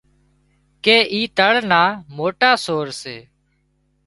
ڪي 0.83 0.97
اي 1.13 1.21
تۯ 1.37 1.49
نا 1.71 1.81
موٽا 2.15 2.51
سور 2.65 2.87
سي 3.01 3.17